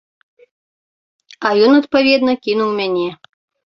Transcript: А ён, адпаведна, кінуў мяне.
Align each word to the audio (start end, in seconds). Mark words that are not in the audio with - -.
А 1.49 1.51
ён, 1.67 1.73
адпаведна, 1.81 2.33
кінуў 2.49 2.71
мяне. 2.79 3.09